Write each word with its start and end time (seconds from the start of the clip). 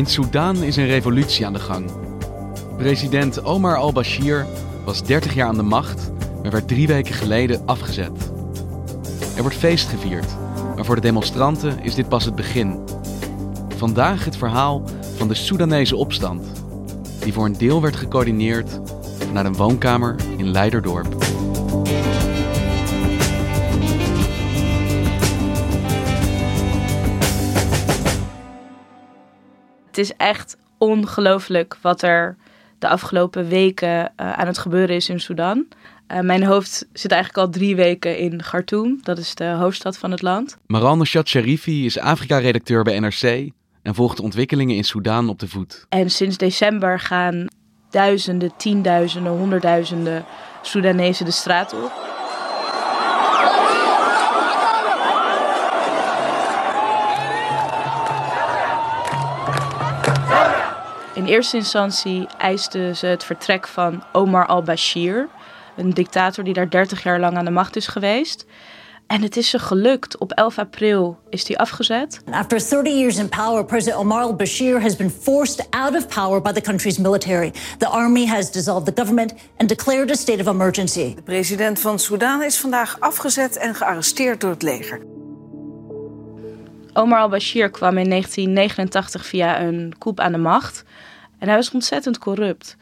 In 0.00 0.06
Soedan 0.06 0.62
is 0.62 0.76
een 0.76 0.86
revolutie 0.86 1.46
aan 1.46 1.52
de 1.52 1.58
gang. 1.58 1.90
President 2.76 3.44
Omar 3.44 3.76
al-Bashir 3.76 4.46
was 4.84 5.02
30 5.02 5.34
jaar 5.34 5.46
aan 5.46 5.56
de 5.56 5.62
macht, 5.62 6.12
maar 6.42 6.50
werd 6.50 6.68
drie 6.68 6.86
weken 6.86 7.14
geleden 7.14 7.62
afgezet. 7.66 8.32
Er 9.36 9.42
wordt 9.42 9.56
feest 9.56 9.88
gevierd, 9.88 10.36
maar 10.76 10.84
voor 10.84 10.94
de 10.94 11.00
demonstranten 11.00 11.82
is 11.82 11.94
dit 11.94 12.08
pas 12.08 12.24
het 12.24 12.34
begin. 12.34 12.78
Vandaag 13.76 14.24
het 14.24 14.36
verhaal 14.36 14.82
van 15.16 15.28
de 15.28 15.34
Soedanese 15.34 15.96
opstand, 15.96 16.46
die 17.18 17.32
voor 17.32 17.44
een 17.44 17.58
deel 17.58 17.82
werd 17.82 17.96
gecoördineerd 17.96 18.80
vanuit 19.26 19.46
een 19.46 19.56
woonkamer 19.56 20.16
in 20.36 20.50
Leiderdorp. 20.50 21.39
Het 29.90 29.98
is 29.98 30.12
echt 30.16 30.56
ongelooflijk 30.78 31.76
wat 31.80 32.02
er 32.02 32.36
de 32.78 32.88
afgelopen 32.88 33.48
weken 33.48 33.88
uh, 33.90 34.32
aan 34.32 34.46
het 34.46 34.58
gebeuren 34.58 34.96
is 34.96 35.08
in 35.08 35.20
Sudan. 35.20 35.66
Uh, 36.12 36.20
mijn 36.20 36.44
hoofd 36.44 36.86
zit 36.92 37.10
eigenlijk 37.10 37.46
al 37.46 37.52
drie 37.52 37.76
weken 37.76 38.18
in 38.18 38.40
Khartoum, 38.40 39.00
dat 39.02 39.18
is 39.18 39.34
de 39.34 39.44
hoofdstad 39.44 39.98
van 39.98 40.10
het 40.10 40.22
land. 40.22 40.56
Maran 40.66 40.98
Nushat 40.98 41.28
Sharifi 41.28 41.84
is 41.84 41.98
Afrika-redacteur 41.98 42.82
bij 42.82 42.98
NRC 42.98 43.50
en 43.82 43.94
volgt 43.94 44.16
de 44.16 44.22
ontwikkelingen 44.22 44.76
in 44.76 44.84
Sudan 44.84 45.28
op 45.28 45.38
de 45.38 45.48
voet. 45.48 45.86
En 45.88 46.10
sinds 46.10 46.36
december 46.36 47.00
gaan 47.00 47.46
duizenden, 47.90 48.52
tienduizenden, 48.56 49.32
honderdduizenden 49.32 50.24
Soedanezen 50.62 51.24
de 51.24 51.30
straat 51.30 51.74
op. 51.74 52.19
In 61.20 61.26
eerste 61.26 61.56
instantie 61.56 62.26
eisten 62.38 62.96
ze 62.96 63.06
het 63.06 63.24
vertrek 63.24 63.68
van 63.68 64.02
Omar 64.12 64.46
al-Bashir, 64.46 65.28
een 65.76 65.90
dictator 65.90 66.44
die 66.44 66.54
daar 66.54 66.70
30 66.70 67.02
jaar 67.02 67.20
lang 67.20 67.36
aan 67.36 67.44
de 67.44 67.50
macht 67.50 67.76
is 67.76 67.86
geweest. 67.86 68.46
En 69.06 69.22
het 69.22 69.36
is 69.36 69.50
ze 69.50 69.58
gelukt. 69.58 70.18
Op 70.18 70.32
11 70.32 70.58
april 70.58 71.18
is 71.28 71.48
hij 71.48 71.56
afgezet. 71.56 72.20
After 72.30 72.68
30 72.68 72.92
years 72.92 73.16
in 73.16 73.28
power, 73.28 73.64
President 73.64 74.02
Omar 74.02 74.22
al-Bashir 74.22 74.80
has 74.80 74.96
been 74.96 75.10
forced 75.10 75.66
out 75.70 75.96
of 75.96 76.08
power 76.08 76.42
by 76.42 76.52
the 76.52 76.60
country's 76.60 76.98
military. 76.98 77.52
The 77.78 77.88
army 77.88 78.26
has 78.26 78.50
dissolved 78.50 78.86
the 78.86 79.02
government 79.02 79.34
and 79.56 79.68
declared 79.68 80.10
a 80.10 80.14
state 80.14 80.40
of 80.40 80.46
emergency. 80.46 81.14
De 81.14 81.22
president 81.22 81.80
van 81.80 81.98
Sudan 81.98 82.42
is 82.42 82.58
vandaag 82.58 82.96
afgezet 83.00 83.56
en 83.56 83.74
gearresteerd 83.74 84.40
door 84.40 84.50
het 84.50 84.62
leger. 84.62 85.00
Omar 86.92 87.20
al-Bashir 87.20 87.70
kwam 87.70 87.98
in 87.98 88.08
1989 88.08 89.26
via 89.26 89.60
een 89.60 89.94
coup 89.98 90.20
aan 90.20 90.32
de 90.32 90.38
macht. 90.38 90.84
En 91.40 91.46
hij 91.48 91.56
was 91.56 91.70
ontzettend 91.70 92.18
corrupt. 92.18 92.76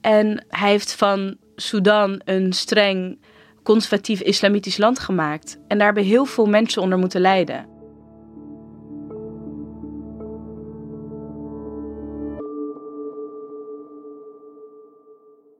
En 0.00 0.44
hij 0.48 0.70
heeft 0.70 0.94
van 0.94 1.36
Sudan 1.56 2.20
een 2.24 2.52
streng 2.52 3.18
conservatief 3.62 4.20
islamitisch 4.20 4.76
land 4.76 4.98
gemaakt. 4.98 5.58
En 5.68 5.76
daar 5.76 5.86
hebben 5.86 6.04
heel 6.04 6.24
veel 6.24 6.46
mensen 6.46 6.82
onder 6.82 6.98
moeten 6.98 7.20
lijden. 7.20 7.72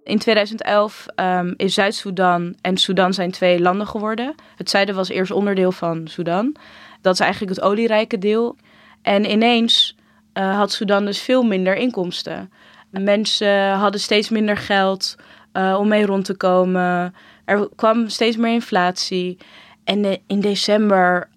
In 0.04 0.18
2011 0.18 1.06
um, 1.16 1.54
is 1.56 1.74
Zuid-Soedan 1.74 2.54
en 2.60 2.76
Sudan 2.76 3.14
zijn 3.14 3.30
twee 3.30 3.60
landen 3.60 3.86
geworden. 3.86 4.34
Het 4.56 4.70
zuiden 4.70 4.94
was 4.94 5.08
eerst 5.08 5.32
onderdeel 5.32 5.72
van 5.72 6.08
Sudan. 6.08 6.56
Dat 7.00 7.14
is 7.14 7.20
eigenlijk 7.20 7.54
het 7.54 7.64
olierijke 7.64 8.18
deel. 8.18 8.56
En 9.02 9.30
ineens 9.30 9.96
uh, 10.34 10.56
had 10.56 10.72
Sudan 10.72 11.04
dus 11.04 11.20
veel 11.20 11.42
minder 11.42 11.76
inkomsten. 11.76 12.50
Mensen 12.90 13.72
hadden 13.72 14.00
steeds 14.00 14.28
minder 14.28 14.56
geld 14.56 15.16
uh, 15.52 15.76
om 15.78 15.88
mee 15.88 16.06
rond 16.06 16.24
te 16.24 16.36
komen. 16.36 17.14
Er 17.44 17.68
kwam 17.76 18.08
steeds 18.08 18.36
meer 18.36 18.52
inflatie. 18.52 19.38
En 19.84 20.20
in 20.26 20.40
december 20.40 21.28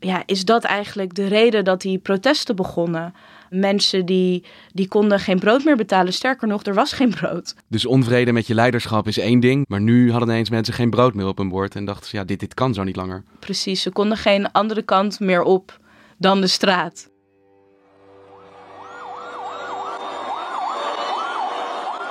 ja, 0.00 0.22
is 0.26 0.44
dat 0.44 0.64
eigenlijk 0.64 1.14
de 1.14 1.26
reden 1.26 1.64
dat 1.64 1.80
die 1.80 1.98
protesten 1.98 2.56
begonnen. 2.56 3.14
Mensen 3.50 4.06
die, 4.06 4.44
die 4.72 4.88
konden 4.88 5.20
geen 5.20 5.38
brood 5.38 5.64
meer 5.64 5.76
betalen. 5.76 6.12
Sterker 6.12 6.48
nog, 6.48 6.64
er 6.64 6.74
was 6.74 6.92
geen 6.92 7.10
brood. 7.10 7.54
Dus 7.68 7.86
onvrede 7.86 8.32
met 8.32 8.46
je 8.46 8.54
leiderschap 8.54 9.06
is 9.06 9.18
één 9.18 9.40
ding. 9.40 9.64
Maar 9.68 9.80
nu 9.80 10.10
hadden 10.10 10.28
ineens 10.28 10.50
mensen 10.50 10.74
geen 10.74 10.90
brood 10.90 11.14
meer 11.14 11.26
op 11.26 11.38
hun 11.38 11.48
bord. 11.48 11.74
En 11.74 11.84
dachten 11.84 12.08
ze, 12.08 12.16
ja, 12.16 12.24
dit, 12.24 12.40
dit 12.40 12.54
kan 12.54 12.74
zo 12.74 12.82
niet 12.82 12.96
langer. 12.96 13.22
Precies, 13.38 13.82
ze 13.82 13.90
konden 13.90 14.16
geen 14.16 14.52
andere 14.52 14.82
kant 14.82 15.20
meer 15.20 15.42
op 15.42 15.78
dan 16.18 16.40
de 16.40 16.46
straat. 16.46 17.10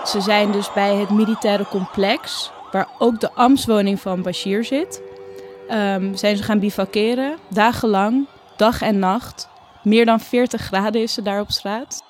Ze 0.08 0.22
zijn 0.22 0.52
dus 0.52 0.74
bij 0.74 0.96
het 0.96 1.10
militaire 1.10 1.66
complex, 1.66 2.52
waar 2.72 2.88
ook 2.98 3.20
de 3.20 3.32
ambtswoning 3.32 4.00
van 4.00 4.22
Bashir 4.22 4.64
zit. 4.64 5.02
Um, 5.72 6.16
zijn 6.16 6.38
ze 6.38 6.44
gaan 6.44 6.60
bivakeren, 6.60 7.38
dagenlang, 7.48 8.28
dag 8.58 8.82
en 8.82 9.00
nacht. 9.00 9.50
Meer 9.84 10.06
dan 10.06 10.20
40 10.20 10.62
graden 10.62 11.02
is 11.02 11.14
ze 11.14 11.22
daar 11.22 11.40
op 11.40 11.52
straat. 11.52 12.04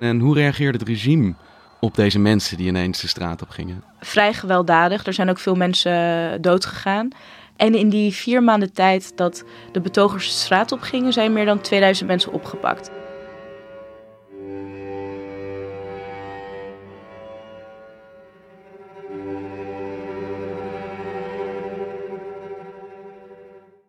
En 0.00 0.20
hoe 0.20 0.34
reageerde 0.34 0.78
het 0.78 0.88
regime 0.88 1.34
op 1.80 1.94
deze 1.94 2.18
mensen 2.18 2.56
die 2.56 2.66
ineens 2.66 3.00
de 3.00 3.08
straat 3.08 3.42
op 3.42 3.48
gingen? 3.48 3.84
Vrij 4.00 4.34
gewelddadig. 4.34 5.06
Er 5.06 5.12
zijn 5.12 5.30
ook 5.30 5.38
veel 5.38 5.54
mensen 5.54 6.42
doodgegaan. 6.42 7.08
En 7.56 7.74
in 7.74 7.88
die 7.88 8.12
vier 8.12 8.42
maanden 8.42 8.72
tijd 8.72 9.16
dat 9.16 9.44
de 9.72 9.80
betogers 9.80 10.26
de 10.26 10.34
straat 10.34 10.72
op 10.72 10.80
gingen, 10.80 11.12
zijn 11.12 11.32
meer 11.32 11.44
dan 11.44 11.60
2000 11.60 12.08
mensen 12.08 12.32
opgepakt. 12.32 12.90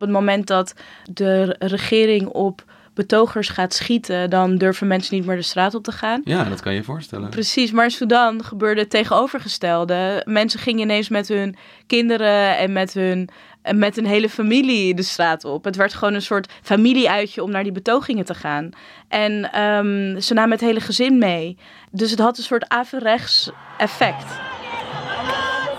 Het 0.04 0.12
moment 0.12 0.48
dat 0.48 0.74
de 1.12 1.56
regering 1.60 2.28
op 2.28 2.64
betogers 2.94 3.50
gaat 3.50 3.74
schieten, 3.74 4.30
dan 4.30 4.56
durven 4.56 4.88
mensen 4.88 5.16
niet 5.16 5.26
meer 5.26 5.36
de 5.36 5.42
straat 5.42 5.76
op 5.76 5.84
te 5.84 5.92
gaan. 5.92 6.22
Ja, 6.24 6.44
dat 6.44 6.62
kan 6.62 6.72
je 6.72 6.78
je 6.78 6.84
voorstellen. 6.84 7.30
Precies, 7.30 7.72
maar 7.72 7.84
in 7.84 7.92
Sudan 7.92 8.44
gebeurde 8.44 8.82
het 8.82 8.90
tegenovergestelde. 8.90 10.22
Mensen 10.26 10.60
gingen 10.60 10.82
ineens 10.82 11.10
met 11.10 11.28
hun 11.28 11.56
kinderen 11.88 12.58
en 12.58 12.72
met 12.74 12.94
hun, 12.94 13.30
en 13.62 13.78
met 13.78 13.98
een 13.98 14.06
hele 14.06 14.30
familie 14.30 14.96
de 14.96 15.04
straat 15.04 15.46
op. 15.46 15.64
Het 15.64 15.76
werd 15.76 15.94
gewoon 15.94 16.14
een 16.14 16.22
soort 16.22 16.52
familieuitje 16.62 17.44
om 17.44 17.52
naar 17.52 17.64
die 17.64 17.72
betogingen 17.72 18.26
te 18.26 18.34
gaan. 18.34 18.70
En 19.08 19.62
um, 19.62 20.22
ze 20.22 20.34
namen 20.34 20.52
het 20.52 20.62
hele 20.62 20.80
gezin 20.80 21.18
mee. 21.18 21.58
Dus 21.92 22.12
het 22.12 22.20
had 22.20 22.38
een 22.38 22.44
soort 22.44 22.70
averechts 22.70 23.52
effect. 23.78 24.26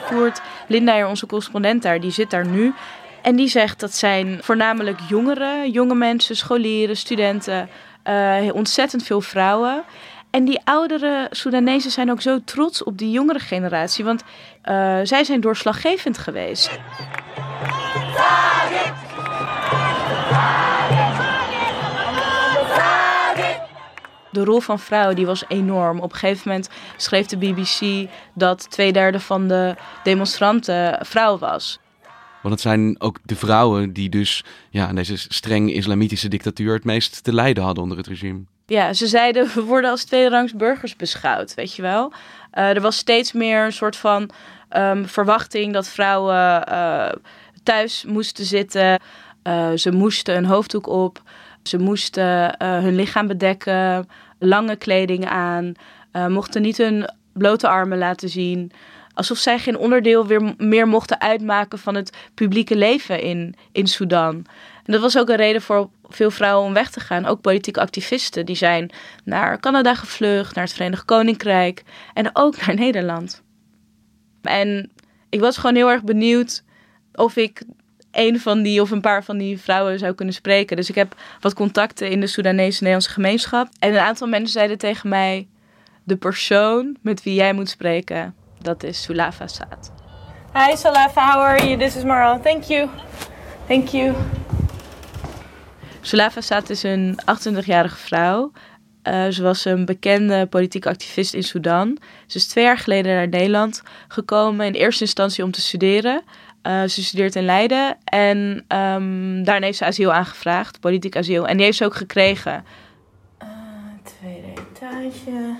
Voert 0.04 0.40
Linda, 0.68 1.08
onze 1.08 1.26
correspondent 1.26 1.82
daar, 1.82 2.00
die 2.00 2.10
zit 2.10 2.30
daar 2.30 2.46
nu. 2.46 2.72
En 3.24 3.36
die 3.36 3.48
zegt 3.48 3.80
dat 3.80 3.94
zijn 3.94 4.38
voornamelijk 4.42 5.00
jongeren, 5.08 5.70
jonge 5.70 5.94
mensen, 5.94 6.36
scholieren, 6.36 6.96
studenten, 6.96 7.68
uh, 8.08 8.54
ontzettend 8.54 9.02
veel 9.02 9.20
vrouwen. 9.20 9.84
En 10.30 10.44
die 10.44 10.60
oudere 10.64 11.26
Soedanezen 11.30 11.90
zijn 11.90 12.10
ook 12.10 12.20
zo 12.20 12.38
trots 12.44 12.82
op 12.82 12.98
die 12.98 13.10
jongere 13.10 13.38
generatie, 13.38 14.04
want 14.04 14.22
uh, 14.22 14.98
zij 15.02 15.24
zijn 15.24 15.40
doorslaggevend 15.40 16.18
geweest. 16.18 16.70
De 24.30 24.44
rol 24.44 24.60
van 24.60 24.78
vrouwen 24.78 25.16
die 25.16 25.26
was 25.26 25.44
enorm. 25.48 26.00
Op 26.00 26.12
een 26.12 26.18
gegeven 26.18 26.48
moment 26.48 26.68
schreef 26.96 27.26
de 27.26 27.36
BBC 27.36 28.08
dat 28.34 28.70
twee 28.70 28.92
derde 28.92 29.20
van 29.20 29.48
de 29.48 29.74
demonstranten 30.02 31.06
vrouw 31.06 31.38
was. 31.38 31.78
Want 32.44 32.56
het 32.56 32.64
zijn 32.64 33.00
ook 33.00 33.18
de 33.22 33.36
vrouwen 33.36 33.92
die 33.92 34.08
dus 34.08 34.44
ja, 34.70 34.88
in 34.88 34.94
deze 34.94 35.16
streng 35.16 35.72
islamitische 35.72 36.28
dictatuur 36.28 36.74
het 36.74 36.84
meest 36.84 37.24
te 37.24 37.34
lijden 37.34 37.64
hadden 37.64 37.82
onder 37.82 37.98
het 37.98 38.06
regime. 38.06 38.40
Ja, 38.66 38.92
ze 38.92 39.06
zeiden 39.06 39.50
we 39.54 39.62
worden 39.62 39.90
als 39.90 40.04
tweederangs 40.04 40.52
burgers 40.52 40.96
beschouwd, 40.96 41.54
weet 41.54 41.74
je 41.74 41.82
wel. 41.82 42.12
Uh, 42.54 42.68
er 42.68 42.80
was 42.80 42.96
steeds 42.96 43.32
meer 43.32 43.64
een 43.64 43.72
soort 43.72 43.96
van 43.96 44.30
um, 44.76 45.08
verwachting 45.08 45.72
dat 45.72 45.88
vrouwen 45.88 46.68
uh, 46.68 47.08
thuis 47.62 48.04
moesten 48.04 48.44
zitten. 48.44 49.00
Uh, 49.44 49.72
ze 49.74 49.92
moesten 49.92 50.36
een 50.36 50.44
hoofddoek 50.44 50.86
op. 50.86 51.22
Ze 51.62 51.78
moesten 51.78 52.54
hun 52.58 52.94
lichaam 52.94 53.26
bedekken, 53.26 54.08
lange 54.38 54.76
kleding 54.76 55.26
aan, 55.26 55.72
mochten 56.28 56.62
niet 56.62 56.76
hun 56.76 57.10
blote 57.32 57.68
armen 57.68 57.98
laten 57.98 58.28
zien 58.28 58.72
alsof 59.14 59.38
zij 59.38 59.58
geen 59.58 59.78
onderdeel 59.78 60.26
weer 60.26 60.54
meer 60.56 60.88
mochten 60.88 61.20
uitmaken 61.20 61.78
van 61.78 61.94
het 61.94 62.16
publieke 62.34 62.76
leven 62.76 63.20
in, 63.20 63.54
in 63.72 63.86
Sudan. 63.86 64.46
En 64.84 64.92
dat 64.92 65.00
was 65.00 65.18
ook 65.18 65.28
een 65.28 65.36
reden 65.36 65.62
voor 65.62 65.90
veel 66.08 66.30
vrouwen 66.30 66.66
om 66.66 66.72
weg 66.72 66.90
te 66.90 67.00
gaan. 67.00 67.26
Ook 67.26 67.40
politieke 67.40 67.80
activisten 67.80 68.46
die 68.46 68.56
zijn 68.56 68.90
naar 69.24 69.60
Canada 69.60 69.94
gevlucht, 69.94 70.54
naar 70.54 70.64
het 70.64 70.72
Verenigd 70.72 71.04
Koninkrijk 71.04 71.82
en 72.14 72.30
ook 72.32 72.66
naar 72.66 72.74
Nederland. 72.84 73.42
En 74.42 74.90
ik 75.28 75.40
was 75.40 75.56
gewoon 75.56 75.76
heel 75.76 75.90
erg 75.90 76.02
benieuwd 76.02 76.62
of 77.14 77.36
ik 77.36 77.62
een 78.12 78.40
van 78.40 78.62
die 78.62 78.80
of 78.80 78.90
een 78.90 79.00
paar 79.00 79.24
van 79.24 79.38
die 79.38 79.58
vrouwen 79.58 79.98
zou 79.98 80.14
kunnen 80.14 80.34
spreken. 80.34 80.76
Dus 80.76 80.88
ik 80.88 80.94
heb 80.94 81.14
wat 81.40 81.54
contacten 81.54 82.10
in 82.10 82.20
de 82.20 82.26
Soedanese 82.26 82.78
Nederlandse 82.78 83.10
gemeenschap. 83.10 83.68
En 83.78 83.92
een 83.92 83.98
aantal 83.98 84.28
mensen 84.28 84.52
zeiden 84.52 84.78
tegen 84.78 85.08
mij: 85.08 85.48
de 86.04 86.16
persoon 86.16 86.96
met 87.00 87.22
wie 87.22 87.34
jij 87.34 87.52
moet 87.52 87.68
spreken, 87.68 88.34
dat 88.64 88.82
is 88.82 89.02
Sulafa 89.02 89.46
Saad. 89.46 89.92
Hi 90.54 90.76
Sulafa, 90.76 91.32
how 91.32 91.40
are 91.40 91.66
you? 91.66 91.78
This 91.78 91.96
is 91.96 92.02
Maral. 92.02 92.40
Thank 92.42 92.64
you. 92.64 92.88
Thank 93.66 93.88
you. 93.88 94.14
Sulafa 96.00 96.40
Saad 96.40 96.70
is 96.70 96.82
een 96.82 97.18
28-jarige 97.20 97.96
vrouw. 97.96 98.52
Uh, 99.02 99.26
ze 99.28 99.42
was 99.42 99.64
een 99.64 99.84
bekende 99.84 100.46
politieke 100.46 100.88
activist 100.88 101.34
in 101.34 101.42
Sudan. 101.42 101.98
Ze 102.26 102.36
is 102.36 102.46
twee 102.46 102.64
jaar 102.64 102.78
geleden 102.78 103.14
naar 103.14 103.28
Nederland 103.28 103.82
gekomen. 104.08 104.66
In 104.66 104.72
eerste 104.72 105.04
instantie 105.04 105.44
om 105.44 105.50
te 105.50 105.60
studeren. 105.60 106.22
Uh, 106.62 106.82
ze 106.82 107.04
studeert 107.04 107.36
in 107.36 107.44
Leiden. 107.44 107.96
En 108.04 108.64
um, 108.68 109.44
daarna 109.44 109.66
heeft 109.66 109.78
ze 109.78 109.84
asiel 109.84 110.12
aangevraagd, 110.12 110.80
politiek 110.80 111.16
asiel. 111.16 111.46
En 111.46 111.56
die 111.56 111.64
heeft 111.64 111.78
ze 111.78 111.84
ook 111.84 111.94
gekregen. 111.94 112.64
Uh, 113.42 113.48
tweede 114.02 114.48
etage. 114.72 115.56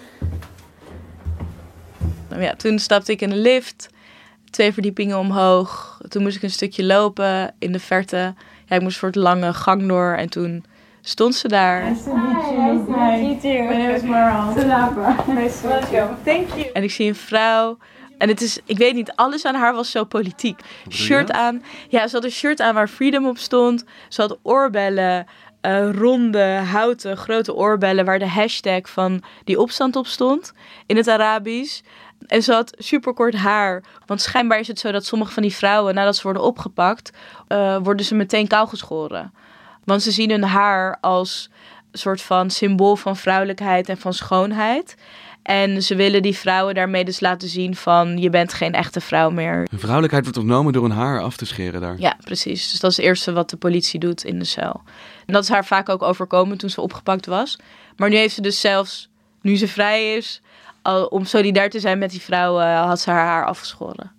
Nou 2.34 2.46
ja, 2.46 2.54
toen 2.54 2.78
stapte 2.78 3.12
ik 3.12 3.20
in 3.20 3.28
de 3.28 3.36
lift, 3.36 3.88
twee 4.50 4.72
verdiepingen 4.72 5.18
omhoog. 5.18 6.00
Toen 6.08 6.22
moest 6.22 6.36
ik 6.36 6.42
een 6.42 6.50
stukje 6.50 6.84
lopen 6.84 7.54
in 7.58 7.72
de 7.72 7.78
verte. 7.80 8.34
Ja, 8.66 8.76
ik 8.76 8.82
moest 8.82 8.98
voor 8.98 9.08
het 9.08 9.16
lange 9.16 9.52
gang 9.52 9.88
door 9.88 10.12
en 10.12 10.30
toen 10.30 10.64
stond 11.00 11.34
ze 11.34 11.48
daar. 11.48 11.90
Nice 11.90 12.04
to 12.04 12.14
meet 12.14 13.42
you. 13.42 13.76
Nice 15.34 15.60
Thank 16.24 16.48
you. 16.48 16.70
En 16.72 16.82
ik 16.82 16.90
zie 16.90 17.08
een 17.08 17.14
vrouw. 17.14 17.78
En 18.18 18.28
het 18.28 18.40
is, 18.40 18.58
ik 18.64 18.78
weet 18.78 18.94
niet, 18.94 19.12
alles 19.14 19.44
aan 19.44 19.54
haar 19.54 19.74
was 19.74 19.90
zo 19.90 20.04
politiek. 20.04 20.60
Shirt 20.90 21.32
aan. 21.32 21.62
Ja, 21.88 22.08
ze 22.08 22.14
had 22.14 22.24
een 22.24 22.30
shirt 22.30 22.60
aan 22.60 22.74
waar 22.74 22.88
Freedom 22.88 23.26
op 23.26 23.38
stond. 23.38 23.84
Ze 24.08 24.20
had 24.20 24.38
oorbellen. 24.42 25.26
Uh, 25.66 25.90
ronde, 25.92 26.42
houten, 26.44 27.16
grote 27.16 27.54
oorbellen 27.54 28.04
waar 28.04 28.18
de 28.18 28.28
hashtag 28.28 28.88
van 28.88 29.22
die 29.44 29.60
opstand 29.60 29.96
op 29.96 30.06
stond 30.06 30.52
in 30.86 30.96
het 30.96 31.08
Arabisch. 31.08 31.80
En 32.26 32.42
ze 32.42 32.52
had 32.52 32.74
superkort 32.78 33.34
haar. 33.34 33.82
Want 34.06 34.20
schijnbaar 34.20 34.58
is 34.58 34.68
het 34.68 34.78
zo 34.78 34.92
dat 34.92 35.04
sommige 35.04 35.32
van 35.32 35.42
die 35.42 35.54
vrouwen, 35.54 35.94
nadat 35.94 36.16
ze 36.16 36.22
worden 36.22 36.42
opgepakt, 36.42 37.12
uh, 37.48 37.76
worden 37.82 38.06
ze 38.06 38.14
meteen 38.14 38.46
kaal 38.46 38.66
geschoren. 38.66 39.32
Want 39.84 40.02
ze 40.02 40.10
zien 40.10 40.30
hun 40.30 40.44
haar 40.44 40.98
als 41.00 41.50
een 41.90 41.98
soort 41.98 42.22
van 42.22 42.50
symbool 42.50 42.96
van 42.96 43.16
vrouwelijkheid 43.16 43.88
en 43.88 43.98
van 43.98 44.12
schoonheid. 44.12 44.96
En 45.42 45.82
ze 45.82 45.94
willen 45.94 46.22
die 46.22 46.36
vrouwen 46.36 46.74
daarmee 46.74 47.04
dus 47.04 47.20
laten 47.20 47.48
zien 47.48 47.76
van 47.76 48.18
je 48.18 48.30
bent 48.30 48.52
geen 48.52 48.72
echte 48.72 49.00
vrouw 49.00 49.30
meer. 49.30 49.68
vrouwelijkheid 49.76 50.24
wordt 50.24 50.38
ontnomen 50.38 50.72
door 50.72 50.84
een 50.84 50.90
haar 50.90 51.22
af 51.22 51.36
te 51.36 51.46
scheren 51.46 51.80
daar. 51.80 51.94
Ja, 51.98 52.16
precies. 52.24 52.70
Dus 52.70 52.80
dat 52.80 52.90
is 52.90 52.96
het 52.96 53.06
eerste 53.06 53.32
wat 53.32 53.50
de 53.50 53.56
politie 53.56 54.00
doet 54.00 54.24
in 54.24 54.38
de 54.38 54.44
cel. 54.44 54.82
En 55.26 55.32
dat 55.32 55.42
is 55.42 55.48
haar 55.48 55.64
vaak 55.64 55.88
ook 55.88 56.02
overkomen 56.02 56.58
toen 56.58 56.70
ze 56.70 56.80
opgepakt 56.80 57.26
was. 57.26 57.58
Maar 57.96 58.08
nu 58.08 58.16
heeft 58.16 58.34
ze 58.34 58.40
dus 58.40 58.60
zelfs, 58.60 59.08
nu 59.40 59.56
ze 59.56 59.68
vrij 59.68 60.16
is, 60.16 60.40
om 61.08 61.24
solidair 61.24 61.70
te 61.70 61.80
zijn 61.80 61.98
met 61.98 62.10
die 62.10 62.20
vrouwen, 62.20 62.66
had 62.66 63.00
ze 63.00 63.10
haar 63.10 63.26
haar 63.26 63.46
afgeschoren. 63.46 64.12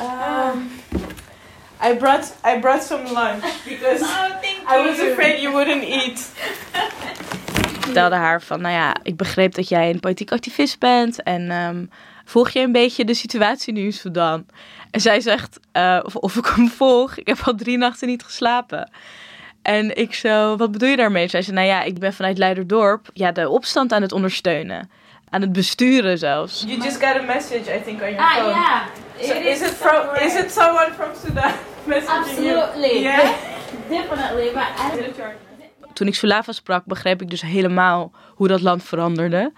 Um, 0.00 0.70
I 1.90 1.94
brought 1.94 2.34
I 2.46 2.58
brought 2.60 2.82
some 2.82 3.02
lunch 3.02 3.44
because 3.64 4.02
oh, 4.02 4.74
I 4.74 4.88
was 4.88 4.98
afraid 5.00 5.40
you 5.40 5.52
wouldn't 5.52 5.82
eat. 5.82 6.32
ik 7.74 7.82
vertelde 7.82 8.16
haar 8.16 8.42
van, 8.42 8.60
nou 8.60 8.74
ja, 8.74 8.96
ik 9.02 9.16
begreep 9.16 9.54
dat 9.54 9.68
jij 9.68 9.90
een 9.90 10.00
politiek 10.00 10.32
activist 10.32 10.78
bent 10.78 11.22
en 11.22 11.50
um, 11.50 11.90
volg 12.24 12.50
je 12.50 12.60
een 12.60 12.72
beetje 12.72 13.04
de 13.04 13.14
situatie 13.14 13.72
nu 13.72 13.84
in 13.84 13.92
Sudan? 13.92 14.46
En 14.90 15.00
zij 15.00 15.20
zegt, 15.20 15.60
uh, 15.72 16.00
of, 16.02 16.16
of 16.16 16.36
ik 16.36 16.46
hem 16.46 16.68
volg, 16.68 17.16
ik 17.16 17.26
heb 17.26 17.38
al 17.44 17.54
drie 17.54 17.78
nachten 17.78 18.08
niet 18.08 18.22
geslapen. 18.22 18.90
En 19.62 19.96
ik 19.96 20.14
zo, 20.14 20.56
wat 20.56 20.72
bedoel 20.72 20.88
je 20.88 20.96
daarmee? 20.96 21.28
Zij 21.28 21.42
zei, 21.42 21.56
nou 21.56 21.68
ja, 21.68 21.82
ik 21.82 21.98
ben 21.98 22.14
vanuit 22.14 22.38
Leiderdorp 22.38 23.10
ja, 23.12 23.32
de 23.32 23.48
opstand 23.48 23.92
aan 23.92 24.02
het 24.02 24.12
ondersteunen 24.12 24.90
aan 25.30 25.40
het 25.40 25.52
besturen 25.52 26.18
zelfs. 26.18 26.64
You 26.66 26.82
just 26.82 27.04
got 27.04 27.16
a 27.16 27.22
message, 27.22 27.76
I 27.76 27.82
think, 27.82 28.02
on 28.02 28.10
your 28.10 28.18
ah, 28.18 28.34
phone. 28.34 28.52
Ah, 28.52 28.86
yeah. 29.18 29.28
So 29.28 29.34
is, 29.34 29.60
it 29.60 29.70
from? 29.70 30.26
Is 30.26 30.34
it 30.34 30.50
someone 30.50 30.92
from 30.92 31.08
Sudan 31.24 31.52
messaging 31.86 32.28
Absolutely. 32.28 32.92
you? 32.92 33.00
Yeah. 33.00 33.52
Definitely, 33.88 34.52
but 34.52 34.62
I 34.62 35.32
Toen 35.92 36.06
ik 36.06 36.14
Sulava 36.14 36.52
sprak, 36.52 36.84
begreep 36.84 37.22
ik 37.22 37.30
dus 37.30 37.42
helemaal 37.42 38.12
hoe 38.34 38.48
dat 38.48 38.60
land 38.60 38.84
veranderde. 38.84 39.52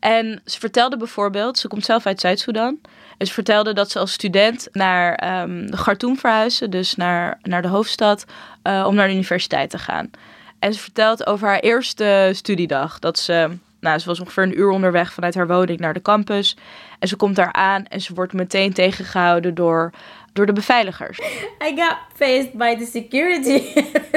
En 0.00 0.40
ze 0.44 0.58
vertelde 0.58 0.96
bijvoorbeeld, 0.96 1.58
ze 1.58 1.68
komt 1.68 1.84
zelf 1.84 2.06
uit 2.06 2.20
Zuid-Soedan. 2.20 2.78
En 3.18 3.26
ze 3.26 3.32
vertelde 3.32 3.72
dat 3.72 3.90
ze 3.90 3.98
als 3.98 4.12
student 4.12 4.68
naar 4.72 5.42
um, 5.42 5.70
Khartoum 5.70 6.18
verhuisde, 6.18 6.68
dus 6.68 6.94
naar, 6.94 7.38
naar 7.42 7.62
de 7.62 7.68
hoofdstad, 7.68 8.24
uh, 8.62 8.84
om 8.86 8.94
naar 8.94 9.06
de 9.06 9.12
universiteit 9.12 9.70
te 9.70 9.78
gaan. 9.78 10.10
En 10.58 10.74
ze 10.74 10.80
vertelt 10.80 11.26
over 11.26 11.48
haar 11.48 11.58
eerste 11.58 12.30
studiedag. 12.34 12.98
Dat 12.98 13.18
ze 13.18 13.58
nou, 13.80 13.98
ze 13.98 14.06
was 14.06 14.20
ongeveer 14.20 14.42
een 14.42 14.58
uur 14.58 14.70
onderweg 14.70 15.12
vanuit 15.12 15.34
haar 15.34 15.46
woning 15.46 15.78
naar 15.78 15.94
de 15.94 16.02
campus. 16.02 16.56
En 16.98 17.08
ze 17.08 17.16
komt 17.16 17.36
daar 17.36 17.52
aan 17.52 17.86
en 17.86 18.00
ze 18.00 18.14
wordt 18.14 18.32
meteen 18.32 18.72
tegengehouden 18.72 19.54
door, 19.54 19.92
door 20.32 20.46
de 20.46 20.52
beveiligers. 20.52 21.18
I 21.68 21.76
got 21.76 21.96
faced 22.14 22.52
by 22.52 22.76
the 22.76 22.84
security. 22.84 23.62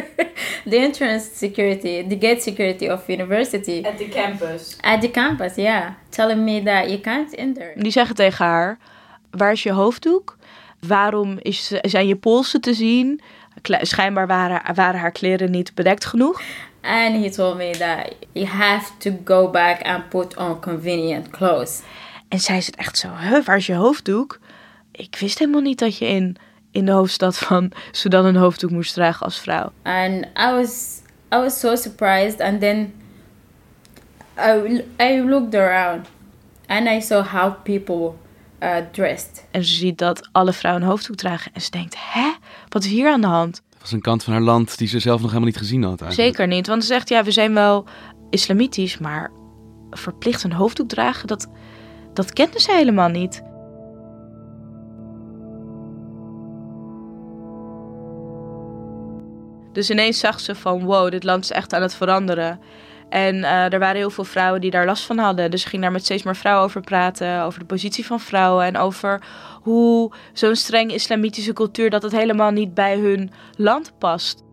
the 0.69 0.77
entrance 0.77 1.29
security, 1.35 2.07
the 2.07 2.27
gate 2.27 2.41
security 2.41 2.89
of 2.89 3.07
university. 3.07 3.83
At 3.85 3.97
the 3.97 4.09
campus. 4.09 4.77
At 4.81 5.01
the 5.01 5.11
campus, 5.11 5.55
yeah. 5.55 5.89
Telling 6.09 6.43
me 6.43 6.63
that 6.63 6.89
you 6.89 6.99
can't 6.99 7.35
enter. 7.35 7.71
Die 7.75 7.91
zeggen 7.91 8.15
tegen 8.15 8.45
haar, 8.45 8.77
waar 9.31 9.51
is 9.51 9.63
je 9.63 9.71
hoofddoek? 9.71 10.37
Waarom 10.87 11.37
is, 11.39 11.67
zijn 11.81 12.07
je 12.07 12.15
polsen 12.15 12.61
te 12.61 12.73
zien? 12.73 13.21
Schijnbaar 13.61 14.27
waren, 14.27 14.75
waren 14.75 14.99
haar 14.99 15.11
kleren 15.11 15.51
niet 15.51 15.75
bedekt 15.75 16.05
genoeg. 16.05 16.41
And 16.81 17.23
he 17.23 17.29
told 17.29 17.57
me 17.57 17.71
that 17.71 18.15
you 18.31 18.45
have 18.45 18.91
to 18.97 19.11
go 19.25 19.49
back 19.49 19.81
and 19.81 20.09
put 20.09 20.37
on 20.37 20.59
convenient 20.59 21.29
clothes. 21.29 21.81
En 22.27 22.39
zij 22.39 22.61
zit 22.61 22.75
echt 22.75 22.97
zo, 22.97 23.07
huh, 23.19 23.45
waar 23.45 23.57
is 23.57 23.65
je 23.65 23.73
hoofddoek? 23.73 24.39
Ik 24.91 25.15
wist 25.19 25.39
helemaal 25.39 25.61
niet 25.61 25.79
dat 25.79 25.97
je 25.97 26.05
in, 26.05 26.37
in 26.71 26.85
de 26.85 26.91
hoofdstad 26.91 27.37
van 27.37 27.71
Sudan 27.91 28.25
een 28.25 28.35
hoofddoek 28.35 28.71
moest 28.71 28.93
dragen 28.93 29.25
als 29.25 29.39
vrouw. 29.39 29.71
And 29.83 30.25
I 30.25 30.51
was, 30.51 31.01
I 31.33 31.37
was 31.37 31.59
so 31.59 31.75
surprised. 31.75 32.41
And 32.41 32.59
then 32.59 32.93
I, 34.37 34.83
I 34.99 35.21
looked 35.21 35.55
around 35.55 36.07
and 36.67 36.87
I 36.87 37.01
saw 37.01 37.23
how 37.23 37.53
people 37.63 38.15
uh, 38.59 38.75
dressed. 38.91 39.47
En 39.51 39.63
ze 39.63 39.73
ziet 39.73 39.97
dat 39.97 40.29
alle 40.31 40.53
vrouwen 40.53 40.83
een 40.83 40.89
hoofddoek 40.89 41.15
dragen. 41.15 41.51
En 41.53 41.61
ze 41.61 41.71
denkt, 41.71 41.95
hè, 41.99 42.31
wat 42.69 42.83
is 42.83 42.89
hier 42.89 43.11
aan 43.11 43.21
de 43.21 43.27
hand? 43.27 43.61
was 43.79 43.91
een 43.91 44.01
kant 44.01 44.23
van 44.23 44.33
haar 44.33 44.41
land 44.41 44.77
die 44.77 44.87
ze 44.87 44.99
zelf 44.99 45.19
nog 45.19 45.27
helemaal 45.27 45.49
niet 45.49 45.57
gezien 45.57 45.83
had. 45.83 46.01
Eigenlijk. 46.01 46.35
Zeker 46.37 46.47
niet, 46.55 46.67
want 46.67 46.81
ze 46.81 46.87
zegt 46.87 47.09
ja, 47.09 47.23
we 47.23 47.31
zijn 47.31 47.53
wel 47.53 47.85
islamitisch, 48.29 48.97
maar 48.97 49.31
verplicht 49.89 50.43
een 50.43 50.51
hoofddoek 50.51 50.89
dragen, 50.89 51.27
dat, 51.27 51.47
dat 52.13 52.33
kende 52.33 52.59
ze 52.59 52.71
helemaal 52.71 53.09
niet. 53.09 53.43
Dus 59.73 59.89
ineens 59.89 60.19
zag 60.19 60.39
ze 60.39 60.55
van 60.55 60.85
wow, 60.85 61.11
dit 61.11 61.23
land 61.23 61.43
is 61.43 61.51
echt 61.51 61.73
aan 61.73 61.81
het 61.81 61.95
veranderen. 61.95 62.59
En 63.09 63.35
uh, 63.35 63.73
er 63.73 63.79
waren 63.79 63.95
heel 63.95 64.09
veel 64.09 64.23
vrouwen 64.23 64.61
die 64.61 64.71
daar 64.71 64.85
last 64.85 65.05
van 65.05 65.17
hadden. 65.17 65.51
Dus 65.51 65.63
ik 65.63 65.67
ging 65.67 65.81
daar 65.81 65.91
met 65.91 66.03
steeds 66.03 66.23
meer 66.23 66.35
vrouwen 66.35 66.65
over 66.65 66.81
praten. 66.81 67.43
Over 67.43 67.59
de 67.59 67.65
positie 67.65 68.05
van 68.05 68.19
vrouwen. 68.19 68.65
En 68.65 68.77
over 68.77 69.21
hoe 69.61 70.11
zo'n 70.33 70.55
streng 70.55 70.93
islamitische 70.93 71.53
cultuur... 71.53 71.89
dat 71.89 72.03
het 72.03 72.11
helemaal 72.11 72.51
niet 72.51 72.73
bij 72.73 72.97
hun 72.97 73.31
land 73.55 73.93
past. 73.97 74.43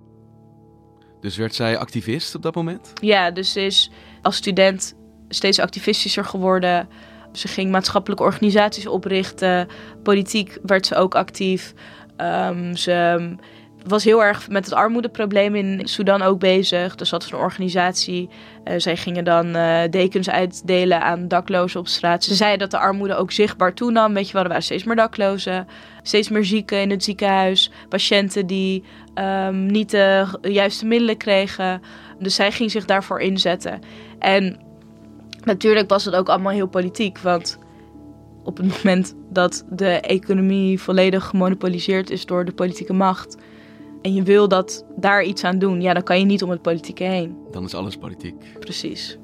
Dus 1.20 1.36
werd 1.36 1.54
zij 1.54 1.78
activist 1.78 2.34
op 2.34 2.42
dat 2.42 2.54
moment? 2.54 2.92
Ja, 3.00 3.30
dus 3.30 3.52
ze 3.52 3.60
is 3.60 3.90
als 4.22 4.36
student 4.36 4.94
steeds 5.28 5.58
activistischer 5.58 6.24
geworden. 6.24 6.88
Ze 7.32 7.48
ging 7.48 7.70
maatschappelijke 7.70 8.24
organisaties 8.24 8.86
oprichten. 8.86 9.68
Politiek 10.02 10.58
werd 10.62 10.86
ze 10.86 10.94
ook 10.94 11.14
actief. 11.14 11.74
Um, 12.16 12.76
ze 12.76 13.36
was 13.88 14.04
heel 14.04 14.24
erg 14.24 14.48
met 14.48 14.64
het 14.64 14.74
armoedeprobleem 14.74 15.54
in 15.54 15.80
Sudan 15.84 16.22
ook 16.22 16.38
bezig. 16.38 16.94
Dus 16.94 17.10
dat 17.10 17.22
is 17.22 17.30
een 17.30 17.38
organisatie. 17.38 18.28
Uh, 18.64 18.74
zij 18.76 18.96
gingen 18.96 19.24
dan 19.24 19.56
uh, 19.56 19.80
dekens 19.90 20.30
uitdelen 20.30 21.02
aan 21.02 21.28
daklozen 21.28 21.80
op 21.80 21.88
straat. 21.88 22.24
Ze 22.24 22.34
zeiden 22.34 22.58
dat 22.58 22.70
de 22.70 22.86
armoede 22.86 23.14
ook 23.14 23.32
zichtbaar 23.32 23.74
toenam. 23.74 24.14
Weet 24.14 24.30
je 24.30 24.38
er 24.38 24.48
waren 24.48 24.62
steeds 24.62 24.84
meer 24.84 24.96
daklozen. 24.96 25.66
Steeds 26.02 26.28
meer 26.28 26.44
zieken 26.44 26.80
in 26.80 26.90
het 26.90 27.04
ziekenhuis. 27.04 27.70
Patiënten 27.88 28.46
die 28.46 28.84
um, 29.14 29.66
niet 29.66 29.90
de 29.90 30.26
juiste 30.42 30.86
middelen 30.86 31.16
kregen. 31.16 31.82
Dus 32.18 32.34
zij 32.34 32.52
ging 32.52 32.70
zich 32.70 32.84
daarvoor 32.84 33.20
inzetten. 33.20 33.80
En 34.18 34.60
natuurlijk 35.44 35.88
was 35.88 36.04
het 36.04 36.14
ook 36.14 36.28
allemaal 36.28 36.52
heel 36.52 36.66
politiek. 36.66 37.18
Want 37.18 37.58
op 38.44 38.56
het 38.56 38.66
moment 38.76 39.14
dat 39.30 39.64
de 39.70 40.00
economie 40.00 40.80
volledig 40.80 41.24
gemonopoliseerd 41.24 42.10
is 42.10 42.26
door 42.26 42.44
de 42.44 42.52
politieke 42.52 42.92
macht 42.92 43.36
en 44.06 44.14
je 44.14 44.22
wil 44.22 44.48
dat 44.48 44.84
daar 44.96 45.22
iets 45.24 45.44
aan 45.44 45.58
doen, 45.58 45.80
ja, 45.80 45.92
dan 45.92 46.02
kan 46.02 46.18
je 46.18 46.24
niet 46.24 46.42
om 46.42 46.50
het 46.50 46.62
politieke 46.62 47.04
heen. 47.04 47.36
Dan 47.50 47.64
is 47.64 47.74
alles 47.74 47.96
politiek. 47.96 48.34
Precies. 48.58 49.18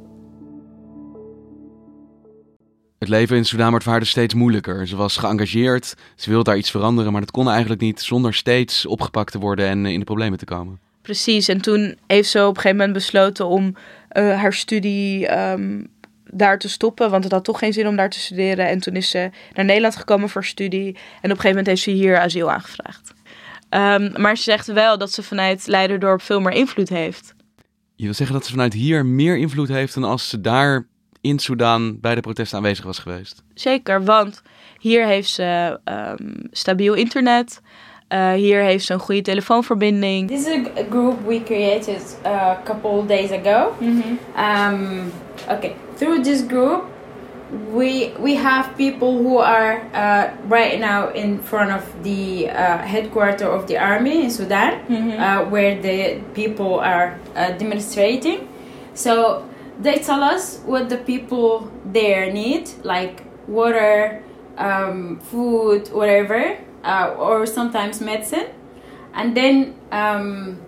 Het 2.98 3.08
leven 3.08 3.36
in 3.36 3.44
voor 3.44 3.80
haar 3.82 4.00
dus 4.00 4.10
steeds 4.10 4.34
moeilijker. 4.34 4.88
Ze 4.88 4.96
was 4.96 5.16
geëngageerd, 5.16 5.94
ze 6.16 6.30
wilde 6.30 6.44
daar 6.44 6.56
iets 6.56 6.70
veranderen, 6.70 7.12
maar 7.12 7.20
dat 7.20 7.30
kon 7.30 7.48
eigenlijk 7.48 7.80
niet 7.80 8.00
zonder 8.00 8.34
steeds 8.34 8.86
opgepakt 8.86 9.32
te 9.32 9.38
worden 9.38 9.66
en 9.66 9.86
in 9.86 9.98
de 9.98 10.04
problemen 10.04 10.38
te 10.38 10.44
komen. 10.44 10.80
Precies, 11.02 11.48
en 11.48 11.60
toen 11.60 11.96
heeft 12.06 12.28
ze 12.28 12.38
op 12.40 12.48
een 12.48 12.54
gegeven 12.54 12.76
moment 12.76 12.92
besloten 12.92 13.46
om 13.46 13.64
uh, 14.12 14.40
haar 14.40 14.52
studie 14.52 15.38
um, 15.38 15.86
daar 16.24 16.58
te 16.58 16.68
stoppen, 16.68 17.10
want 17.10 17.24
het 17.24 17.32
had 17.32 17.44
toch 17.44 17.58
geen 17.58 17.72
zin 17.72 17.86
om 17.86 17.96
daar 17.96 18.10
te 18.10 18.20
studeren. 18.20 18.68
En 18.68 18.78
toen 18.78 18.96
is 18.96 19.10
ze 19.10 19.30
naar 19.52 19.64
Nederland 19.64 19.96
gekomen 19.96 20.28
voor 20.28 20.44
studie 20.44 20.86
en 20.86 20.92
op 20.92 21.22
een 21.22 21.28
gegeven 21.30 21.48
moment 21.48 21.66
heeft 21.66 21.82
ze 21.82 21.90
hier 21.90 22.18
asiel 22.18 22.50
aangevraagd. 22.50 23.12
Um, 23.74 24.12
maar 24.16 24.36
ze 24.36 24.42
zegt 24.42 24.66
wel 24.66 24.98
dat 24.98 25.12
ze 25.12 25.22
vanuit 25.22 25.66
Leiderdorp 25.66 26.22
veel 26.22 26.40
meer 26.40 26.52
invloed 26.52 26.88
heeft. 26.88 27.34
Je 27.94 28.04
wil 28.04 28.14
zeggen 28.14 28.36
dat 28.36 28.44
ze 28.44 28.52
vanuit 28.52 28.72
hier 28.72 29.06
meer 29.06 29.36
invloed 29.36 29.68
heeft 29.68 29.94
dan 29.94 30.04
als 30.04 30.28
ze 30.28 30.40
daar 30.40 30.86
in 31.20 31.38
Soedan 31.38 32.00
bij 32.00 32.14
de 32.14 32.20
protesten 32.20 32.58
aanwezig 32.58 32.84
was 32.84 32.98
geweest? 32.98 33.42
Zeker, 33.54 34.04
want 34.04 34.42
hier 34.78 35.06
heeft 35.06 35.28
ze 35.28 35.80
um, 35.84 36.48
stabiel 36.50 36.94
internet. 36.94 37.60
Uh, 38.08 38.32
hier 38.32 38.62
heeft 38.62 38.84
ze 38.84 38.92
een 38.92 38.98
goede 38.98 39.20
telefoonverbinding. 39.20 40.28
This 40.28 40.46
is 40.46 40.54
a 40.54 40.84
group 40.90 41.26
we 41.26 41.42
created 41.42 42.18
a 42.24 42.60
couple 42.64 43.06
days 43.06 43.30
ago. 43.30 43.76
Mm 43.80 44.02
-hmm. 44.02 44.18
um, 44.72 45.12
okay, 45.48 45.74
through 45.96 46.22
this 46.22 46.44
group 46.48 46.91
we 47.52 48.14
we 48.18 48.34
have 48.34 48.76
people 48.76 49.18
who 49.18 49.36
are 49.36 49.80
uh, 49.92 50.34
right 50.46 50.80
now 50.80 51.10
in 51.10 51.38
front 51.38 51.70
of 51.70 51.84
the 52.02 52.48
uh, 52.48 52.78
headquarters 52.78 53.42
of 53.42 53.66
the 53.66 53.76
army 53.76 54.24
in 54.24 54.30
Sudan, 54.30 54.80
mm-hmm. 54.86 55.20
uh, 55.20 55.44
where 55.50 55.80
the 55.80 56.22
people 56.34 56.80
are 56.80 57.18
uh, 57.36 57.52
demonstrating. 57.52 58.48
So 58.94 59.46
they 59.78 59.98
tell 59.98 60.22
us 60.22 60.60
what 60.64 60.88
the 60.88 60.98
people 60.98 61.70
there 61.84 62.32
need, 62.32 62.70
like 62.84 63.24
water, 63.46 64.22
um, 64.56 65.20
food, 65.20 65.88
whatever, 65.92 66.58
uh, 66.84 67.14
or 67.18 67.46
sometimes 67.46 68.00
medicine, 68.00 68.48
and 69.14 69.36
then. 69.36 69.76
Um, 69.90 70.60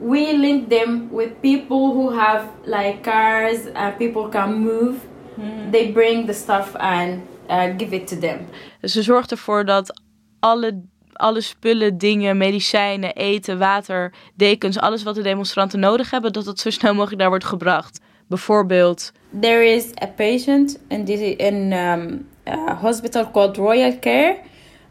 we 0.00 0.32
link 0.32 0.68
them 0.68 1.10
with 1.10 1.42
people 1.42 1.92
who 1.92 2.10
have 2.10 2.48
like 2.64 3.02
cars, 3.02 3.66
uh, 3.74 3.90
people 3.98 4.28
can 4.28 4.54
move, 4.54 5.04
Mm. 5.38 5.70
They 5.70 5.92
bring 5.92 6.26
the 6.26 6.32
stuff 6.32 6.74
and 6.74 7.20
uh, 7.50 7.76
give 7.76 7.94
it 7.94 8.06
to 8.06 8.18
them. 8.18 8.38
Ze 8.82 9.02
zorgt 9.02 9.30
ervoor 9.30 9.64
dat 9.64 10.00
alle, 10.40 10.82
alle 11.12 11.40
spullen, 11.40 11.98
dingen, 11.98 12.36
medicijnen, 12.36 13.14
eten, 13.14 13.58
water, 13.58 14.12
dekens, 14.34 14.78
alles 14.78 15.02
wat 15.02 15.14
de 15.14 15.22
demonstranten 15.22 15.80
nodig 15.80 16.10
hebben, 16.10 16.32
dat 16.32 16.44
dat 16.44 16.58
zo 16.58 16.70
snel 16.70 16.94
mogelijk 16.94 17.20
daar 17.20 17.28
wordt 17.28 17.44
gebracht. 17.44 18.00
Bijvoorbeeld. 18.26 19.12
There 19.40 19.64
is 19.74 19.90
a 20.02 20.06
patient 20.06 20.78
in, 20.88 21.04
this, 21.04 21.20
in 21.20 21.72
um, 21.72 22.28
a 22.46 22.74
hospital 22.74 23.30
called 23.30 23.56
Royal 23.56 23.98
Care. 23.98 24.36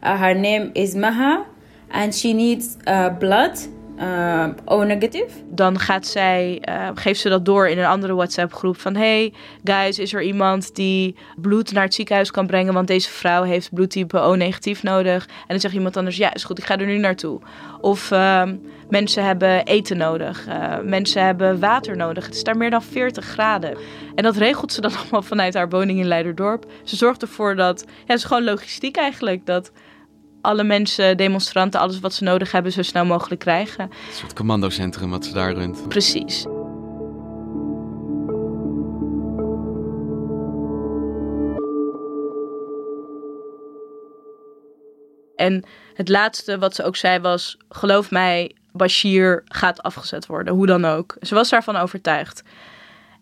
Uh, 0.02 0.20
her 0.20 0.34
name 0.34 0.70
is 0.72 0.94
Maha, 0.94 1.44
and 1.88 2.14
she 2.14 2.32
needs 2.32 2.76
uh, 2.84 3.18
blood 3.18 3.68
uh, 4.00 4.46
O 4.64 4.82
negative. 4.82 5.28
Dan 5.50 5.78
gaat 5.78 6.06
zij, 6.06 6.62
uh, 6.68 6.88
geeft 6.94 7.20
ze 7.20 7.28
dat 7.28 7.44
door 7.44 7.68
in 7.68 7.78
een 7.78 7.84
andere 7.84 8.14
WhatsApp 8.14 8.54
groep 8.54 8.80
van 8.80 8.96
hey 8.96 9.32
guys, 9.64 9.98
is 9.98 10.14
er 10.14 10.22
iemand 10.22 10.74
die 10.74 11.16
bloed 11.36 11.72
naar 11.72 11.82
het 11.82 11.94
ziekenhuis 11.94 12.30
kan 12.30 12.46
brengen, 12.46 12.74
want 12.74 12.86
deze 12.86 13.10
vrouw 13.10 13.42
heeft 13.42 13.72
bloedtype 13.72 14.18
O 14.18 14.34
negatief 14.34 14.82
nodig. 14.82 15.26
En 15.26 15.32
dan 15.46 15.60
zegt 15.60 15.74
iemand 15.74 15.96
anders, 15.96 16.16
ja 16.16 16.34
is 16.34 16.44
goed, 16.44 16.58
ik 16.58 16.64
ga 16.64 16.78
er 16.78 16.86
nu 16.86 16.98
naartoe. 16.98 17.40
Of 17.80 18.10
uh, 18.10 18.42
mensen 18.88 19.24
hebben 19.24 19.64
eten 19.64 19.96
nodig, 19.96 20.46
uh, 20.48 20.78
mensen 20.82 21.24
hebben 21.24 21.60
water 21.60 21.96
nodig. 21.96 22.26
Het 22.26 22.34
is 22.34 22.44
daar 22.44 22.56
meer 22.56 22.70
dan 22.70 22.82
40 22.82 23.24
graden. 23.24 23.76
En 24.14 24.22
dat 24.22 24.36
regelt 24.36 24.72
ze 24.72 24.80
dan 24.80 24.96
allemaal 25.00 25.22
vanuit 25.22 25.54
haar 25.54 25.68
woning 25.68 25.98
in 25.98 26.06
Leiderdorp. 26.06 26.66
Ze 26.84 26.96
zorgt 26.96 27.22
ervoor 27.22 27.56
dat, 27.56 27.84
het 28.06 28.16
is 28.18 28.24
gewoon 28.24 28.44
logistiek 28.44 28.96
eigenlijk, 28.96 29.46
dat 29.46 29.72
alle 30.40 30.64
mensen, 30.64 31.16
demonstranten, 31.16 31.80
alles 31.80 32.00
wat 32.00 32.14
ze 32.14 32.24
nodig 32.24 32.52
hebben, 32.52 32.72
zo 32.72 32.82
snel 32.82 33.04
mogelijk 33.04 33.40
krijgen. 33.40 33.84
Een 33.84 34.14
soort 34.14 34.32
commandocentrum 34.32 35.10
wat 35.10 35.24
ze 35.24 35.32
daar 35.32 35.52
runt. 35.52 35.88
Precies. 35.88 36.46
En 45.36 45.64
het 45.94 46.08
laatste 46.08 46.58
wat 46.58 46.74
ze 46.74 46.84
ook 46.84 46.96
zei 46.96 47.20
was: 47.20 47.56
geloof 47.68 48.10
mij, 48.10 48.56
Bashir 48.72 49.42
gaat 49.44 49.82
afgezet 49.82 50.26
worden, 50.26 50.54
hoe 50.54 50.66
dan 50.66 50.84
ook. 50.84 51.16
Ze 51.20 51.34
was 51.34 51.48
daarvan 51.48 51.76
overtuigd. 51.76 52.42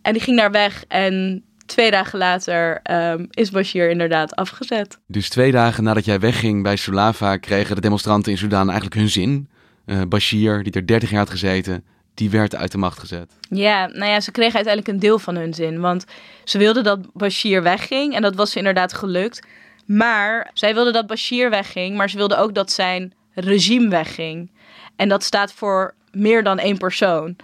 En 0.02 0.12
die 0.12 0.22
ging 0.22 0.36
daar 0.36 0.50
weg 0.50 0.84
en 0.88 1.44
twee 1.66 1.90
dagen 1.90 2.18
later 2.18 2.80
um, 2.90 3.26
is 3.30 3.50
Bashir 3.50 3.90
inderdaad 3.90 4.36
afgezet. 4.36 4.98
Dus 5.06 5.28
twee 5.28 5.52
dagen 5.52 5.84
nadat 5.84 6.04
jij 6.04 6.20
wegging 6.20 6.62
bij 6.62 6.76
Sulava 6.76 7.36
kregen 7.36 7.74
de 7.74 7.80
demonstranten 7.80 8.32
in 8.32 8.38
Sudan 8.38 8.66
eigenlijk 8.66 8.94
hun 8.94 9.08
zin. 9.08 9.48
Uh, 9.86 10.02
Bashir, 10.08 10.62
die 10.62 10.72
er 10.72 10.86
30 10.86 11.10
jaar 11.10 11.18
had 11.18 11.30
gezeten, 11.30 11.84
die 12.14 12.30
werd 12.30 12.54
uit 12.54 12.72
de 12.72 12.78
macht 12.78 12.98
gezet. 12.98 13.32
Ja, 13.48 13.86
nou 13.86 14.10
ja, 14.10 14.20
ze 14.20 14.30
kregen 14.30 14.54
uiteindelijk 14.54 14.94
een 14.94 15.00
deel 15.00 15.18
van 15.18 15.36
hun 15.36 15.54
zin. 15.54 15.80
Want 15.80 16.04
ze 16.44 16.58
wilden 16.58 16.84
dat 16.84 17.12
Bashir 17.12 17.62
wegging 17.62 18.14
en 18.14 18.22
dat 18.22 18.34
was 18.34 18.50
ze 18.50 18.58
inderdaad 18.58 18.92
gelukt. 18.92 19.46
Maar 19.86 20.50
zij 20.54 20.74
wilden 20.74 20.92
dat 20.92 21.06
Bashir 21.06 21.50
wegging, 21.50 21.96
maar 21.96 22.10
ze 22.10 22.16
wilden 22.16 22.38
ook 22.38 22.54
dat 22.54 22.72
zijn 22.72 23.12
regime 23.34 23.88
wegging. 23.88 24.50
En 24.96 25.08
dat 25.08 25.22
staat 25.22 25.52
voor 25.52 25.94
meer 26.12 26.42
dan 26.42 26.58
één 26.58 26.78
persoon. 26.78 27.36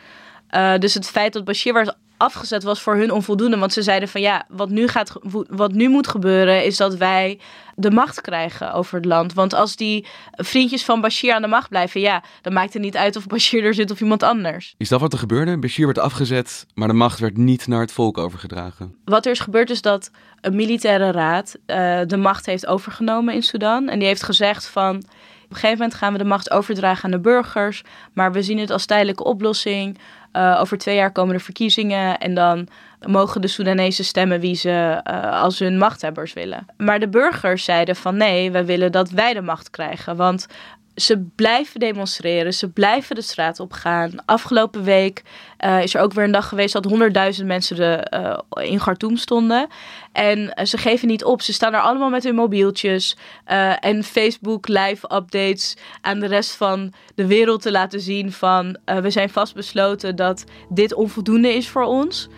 Uh, 0.50 0.78
dus 0.78 0.94
het 0.94 1.06
feit 1.06 1.32
dat 1.32 1.44
Bashir 1.44 1.72
werd 1.72 1.96
afgezet 2.22 2.62
was 2.62 2.80
voor 2.80 2.96
hun 2.96 3.10
onvoldoende. 3.10 3.58
Want 3.58 3.72
ze 3.72 3.82
zeiden 3.82 4.08
van 4.08 4.20
ja, 4.20 4.44
wat 4.48 4.70
nu, 4.70 4.88
gaat, 4.88 5.12
wat 5.48 5.72
nu 5.72 5.88
moet 5.88 6.08
gebeuren 6.08 6.64
is 6.64 6.76
dat 6.76 6.94
wij 6.94 7.38
de 7.74 7.90
macht 7.90 8.20
krijgen 8.20 8.72
over 8.72 8.96
het 8.96 9.04
land. 9.04 9.32
Want 9.32 9.54
als 9.54 9.76
die 9.76 10.06
vriendjes 10.32 10.84
van 10.84 11.00
Bashir 11.00 11.34
aan 11.34 11.42
de 11.42 11.48
macht 11.48 11.68
blijven, 11.68 12.00
ja, 12.00 12.22
dan 12.42 12.52
maakt 12.52 12.72
het 12.72 12.82
niet 12.82 12.96
uit 12.96 13.16
of 13.16 13.26
Bashir 13.26 13.64
er 13.64 13.74
zit 13.74 13.90
of 13.90 14.00
iemand 14.00 14.22
anders. 14.22 14.74
Is 14.76 14.88
dat 14.88 15.00
wat 15.00 15.12
er 15.12 15.18
gebeurde? 15.18 15.58
Bashir 15.58 15.86
werd 15.86 15.98
afgezet, 15.98 16.66
maar 16.74 16.88
de 16.88 16.94
macht 16.94 17.18
werd 17.18 17.36
niet 17.36 17.66
naar 17.66 17.80
het 17.80 17.92
volk 17.92 18.18
overgedragen. 18.18 18.96
Wat 19.04 19.26
er 19.26 19.32
is 19.32 19.40
gebeurd 19.40 19.70
is 19.70 19.82
dat 19.82 20.10
een 20.40 20.56
militaire 20.56 21.10
raad 21.10 21.56
uh, 21.66 22.00
de 22.06 22.16
macht 22.16 22.46
heeft 22.46 22.66
overgenomen 22.66 23.34
in 23.34 23.42
Sudan. 23.42 23.88
En 23.88 23.98
die 23.98 24.08
heeft 24.08 24.22
gezegd 24.22 24.66
van 24.66 25.04
een 25.54 25.60
gegeven 25.60 25.78
moment 25.78 25.94
gaan 25.94 26.12
we 26.12 26.18
de 26.18 26.24
macht 26.24 26.50
overdragen 26.50 27.04
aan 27.04 27.10
de 27.10 27.20
burgers, 27.20 27.82
maar 28.12 28.32
we 28.32 28.42
zien 28.42 28.58
het 28.58 28.70
als 28.70 28.86
tijdelijke 28.86 29.24
oplossing. 29.24 29.98
Uh, 30.32 30.58
over 30.60 30.78
twee 30.78 30.94
jaar 30.94 31.12
komen 31.12 31.34
er 31.34 31.40
verkiezingen 31.40 32.18
en 32.18 32.34
dan 32.34 32.68
mogen 33.06 33.40
de 33.40 33.48
Soedanezen 33.48 34.04
stemmen 34.04 34.40
wie 34.40 34.54
ze 34.54 35.00
uh, 35.10 35.42
als 35.42 35.58
hun 35.58 35.78
machthebbers 35.78 36.32
willen. 36.32 36.66
Maar 36.76 37.00
de 37.00 37.08
burgers 37.08 37.64
zeiden 37.64 37.96
van 37.96 38.16
nee, 38.16 38.50
we 38.50 38.64
willen 38.64 38.92
dat 38.92 39.10
wij 39.10 39.34
de 39.34 39.42
macht 39.42 39.70
krijgen. 39.70 40.16
Want 40.16 40.46
ze 40.94 41.26
blijven 41.34 41.80
demonstreren, 41.80 42.54
ze 42.54 42.68
blijven 42.68 43.14
de 43.14 43.22
straat 43.22 43.60
op 43.60 43.72
gaan. 43.72 44.24
Afgelopen 44.24 44.84
week 44.84 45.22
uh, 45.64 45.82
is 45.82 45.94
er 45.94 46.00
ook 46.00 46.12
weer 46.12 46.24
een 46.24 46.32
dag 46.32 46.48
geweest 46.48 46.72
dat 46.72 46.84
honderdduizend 46.84 47.46
mensen 47.46 47.76
de, 47.76 48.06
uh, 48.58 48.70
in 48.70 48.78
Khartoum 48.78 49.16
stonden. 49.16 49.66
En 50.12 50.38
uh, 50.38 50.64
ze 50.64 50.78
geven 50.78 51.08
niet 51.08 51.24
op. 51.24 51.42
Ze 51.42 51.52
staan 51.52 51.74
er 51.74 51.80
allemaal 51.80 52.10
met 52.10 52.24
hun 52.24 52.34
mobieltjes 52.34 53.16
en 53.80 54.04
Facebook 54.04 54.68
live 54.68 55.14
updates 55.14 55.76
aan 56.00 56.18
de 56.18 56.26
rest 56.26 56.56
van 56.56 56.92
de 57.14 57.26
wereld 57.26 57.62
te 57.62 57.70
laten 57.70 58.00
zien 58.00 58.32
van 58.32 58.78
we 58.84 59.10
zijn 59.10 59.30
vastbesloten 59.30 60.16
dat 60.16 60.44
dit 60.68 60.94
onvoldoende 60.94 61.54
is 61.54 61.68
voor 61.68 61.84
ons. 61.84 62.28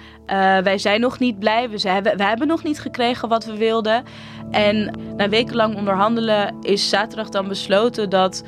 Wij 0.62 0.78
zijn 0.78 1.00
nog 1.00 1.18
niet 1.18 1.38
blij. 1.38 1.70
We, 1.70 2.00
we, 2.16 2.24
hebben 2.24 2.46
nog 2.46 2.62
niet 2.62 2.80
gekregen 2.80 3.28
wat 3.28 3.44
we 3.44 3.56
wilden. 3.56 4.04
En 4.50 4.98
na 5.16 5.28
wekenlang 5.28 5.76
onderhandelen 5.76 6.56
is 6.60 6.88
zaterdag 6.88 7.28
dan 7.28 7.48
besloten 7.48 8.10
dat 8.10 8.44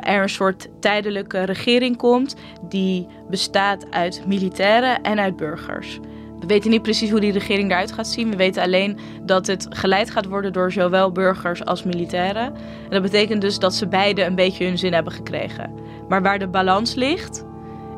er 0.00 0.22
een 0.22 0.28
soort 0.28 0.68
tijdelijke 0.80 1.42
regering 1.42 1.96
komt. 1.96 2.36
Die 2.68 3.06
bestaat 3.30 3.90
uit 3.90 4.22
militairen 4.26 5.02
en 5.02 5.18
uit 5.18 5.36
burgers. 5.36 5.98
We 6.40 6.46
weten 6.46 6.70
niet 6.70 6.82
precies 6.82 7.10
hoe 7.10 7.20
die 7.20 7.32
regering 7.32 7.70
eruit 7.70 7.92
gaat 7.92 8.06
zien. 8.06 8.30
We 8.30 8.36
weten 8.36 8.62
alleen 8.62 8.98
dat 9.22 9.46
het 9.46 9.66
geleid 9.70 10.10
gaat 10.10 10.26
worden 10.26 10.52
door 10.52 10.72
zowel 10.72 11.12
burgers 11.12 11.64
als 11.64 11.82
militairen. 11.82 12.54
En 12.84 12.90
dat 12.90 13.02
betekent 13.02 13.40
dus 13.40 13.58
dat 13.58 13.74
ze 13.74 13.88
beide 13.88 14.24
een 14.24 14.34
beetje 14.34 14.64
hun 14.64 14.78
zin 14.78 14.92
hebben 14.92 15.12
gekregen. 15.12 15.72
Maar 16.08 16.22
waar 16.22 16.38
de 16.38 16.48
balans 16.48 16.94
ligt, 16.94 17.44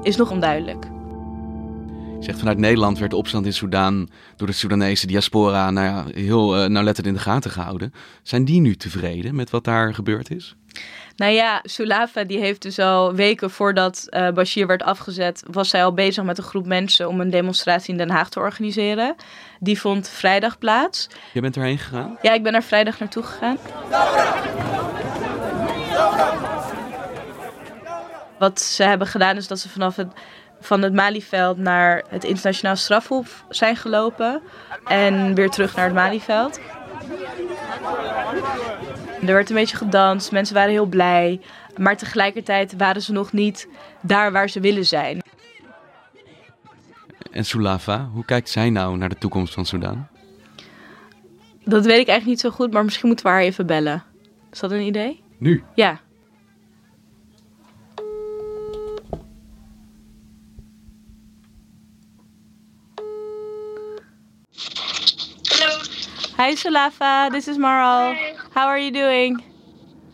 is 0.02 0.16
nog 0.16 0.30
onduidelijk. 0.30 0.87
Zegt 2.20 2.38
vanuit 2.38 2.58
Nederland 2.58 2.98
werd 2.98 3.10
de 3.10 3.16
opstand 3.16 3.46
in 3.46 3.52
Soedan 3.52 4.08
door 4.36 4.46
de 4.46 4.52
Soedanese 4.52 5.06
diaspora 5.06 5.70
nou 5.70 5.86
ja, 5.86 6.20
heel 6.20 6.62
uh, 6.62 6.68
nauwlettend 6.68 7.06
in 7.06 7.12
de 7.12 7.18
gaten 7.18 7.50
gehouden. 7.50 7.94
Zijn 8.22 8.44
die 8.44 8.60
nu 8.60 8.76
tevreden 8.76 9.34
met 9.34 9.50
wat 9.50 9.64
daar 9.64 9.94
gebeurd 9.94 10.30
is? 10.30 10.56
Nou 11.16 11.32
ja, 11.32 11.60
Sulafa 11.62 12.24
die 12.24 12.38
heeft 12.38 12.62
dus 12.62 12.78
al 12.78 13.14
weken 13.14 13.50
voordat 13.50 14.06
uh, 14.10 14.30
Bashir 14.30 14.66
werd 14.66 14.82
afgezet, 14.82 15.42
was 15.50 15.68
zij 15.68 15.84
al 15.84 15.94
bezig 15.94 16.24
met 16.24 16.38
een 16.38 16.44
groep 16.44 16.66
mensen 16.66 17.08
om 17.08 17.20
een 17.20 17.30
demonstratie 17.30 17.92
in 17.92 17.98
Den 17.98 18.10
Haag 18.10 18.28
te 18.28 18.38
organiseren. 18.38 19.14
Die 19.60 19.80
vond 19.80 20.08
vrijdag 20.08 20.58
plaats. 20.58 21.08
Je 21.32 21.40
bent 21.40 21.56
erheen 21.56 21.78
gegaan? 21.78 22.18
Ja, 22.22 22.32
ik 22.32 22.42
ben 22.42 22.54
er 22.54 22.62
vrijdag 22.62 22.98
naartoe 22.98 23.22
gegaan. 23.22 23.58
Wat 28.38 28.60
ze 28.60 28.82
hebben 28.82 29.06
gedaan 29.06 29.36
is 29.36 29.46
dat 29.46 29.58
ze 29.58 29.68
vanaf 29.68 29.96
het, 29.96 30.12
van 30.60 30.82
het 30.82 30.92
Malieveld 30.92 31.58
naar 31.58 32.04
het 32.08 32.24
internationaal 32.24 32.76
strafhof 32.76 33.44
zijn 33.48 33.76
gelopen. 33.76 34.42
En 34.86 35.34
weer 35.34 35.50
terug 35.50 35.76
naar 35.76 35.84
het 35.84 35.94
Malieveld. 35.94 36.60
Er 39.20 39.34
werd 39.34 39.50
een 39.50 39.56
beetje 39.56 39.76
gedanst, 39.76 40.32
mensen 40.32 40.54
waren 40.54 40.70
heel 40.70 40.86
blij. 40.86 41.40
Maar 41.76 41.96
tegelijkertijd 41.96 42.76
waren 42.76 43.02
ze 43.02 43.12
nog 43.12 43.32
niet 43.32 43.68
daar 44.00 44.32
waar 44.32 44.48
ze 44.48 44.60
willen 44.60 44.86
zijn. 44.86 45.22
En 47.30 47.44
Sulafa, 47.44 48.08
hoe 48.12 48.24
kijkt 48.24 48.48
zij 48.48 48.70
nou 48.70 48.96
naar 48.96 49.08
de 49.08 49.18
toekomst 49.18 49.54
van 49.54 49.66
Sudan? 49.66 50.06
Dat 51.64 51.84
weet 51.84 52.00
ik 52.00 52.08
eigenlijk 52.08 52.26
niet 52.26 52.40
zo 52.40 52.50
goed, 52.50 52.72
maar 52.72 52.84
misschien 52.84 53.06
moeten 53.06 53.26
we 53.26 53.32
haar 53.32 53.40
even 53.40 53.66
bellen. 53.66 54.04
Is 54.52 54.60
dat 54.60 54.70
een 54.70 54.80
idee? 54.80 55.22
Nu? 55.38 55.64
Ja. 55.74 56.00
Hi 66.40 66.54
Sulafa, 66.54 67.30
this 67.30 67.49
is 67.49 67.59
Maral. 67.59 68.16
Hi. 68.16 68.35
How 68.52 68.68
are 68.68 68.78
you 68.78 68.90
doing? 68.90 69.44